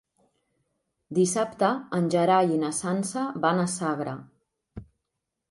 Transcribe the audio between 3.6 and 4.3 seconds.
a Sagra.